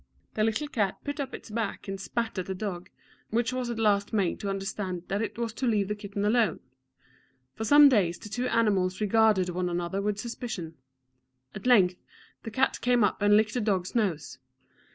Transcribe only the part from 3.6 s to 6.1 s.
at last made to understand that it was to leave the